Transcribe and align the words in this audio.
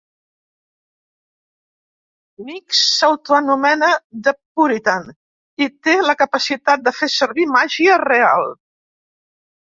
Nix 2.47 2.79
s'autoanomena 2.93 3.91
"The 4.29 4.33
Puritan" 4.39 5.07
i 5.67 5.69
té 5.89 5.95
la 6.09 6.17
capacitat 6.25 6.87
de 6.89 6.97
fer 7.03 7.13
servir 7.19 7.49
màgia 7.59 8.01
real. 8.07 8.51